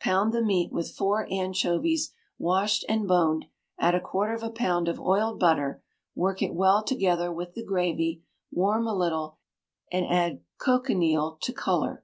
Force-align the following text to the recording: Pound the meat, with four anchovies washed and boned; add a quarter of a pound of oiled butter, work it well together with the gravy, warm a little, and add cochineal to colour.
Pound 0.00 0.32
the 0.32 0.40
meat, 0.40 0.72
with 0.72 0.92
four 0.96 1.28
anchovies 1.30 2.14
washed 2.38 2.86
and 2.88 3.06
boned; 3.06 3.44
add 3.78 3.94
a 3.94 4.00
quarter 4.00 4.32
of 4.32 4.42
a 4.42 4.48
pound 4.48 4.88
of 4.88 4.98
oiled 4.98 5.38
butter, 5.38 5.82
work 6.14 6.40
it 6.40 6.54
well 6.54 6.82
together 6.82 7.30
with 7.30 7.52
the 7.52 7.62
gravy, 7.62 8.22
warm 8.50 8.86
a 8.86 8.96
little, 8.96 9.36
and 9.92 10.06
add 10.06 10.40
cochineal 10.58 11.36
to 11.42 11.52
colour. 11.52 12.02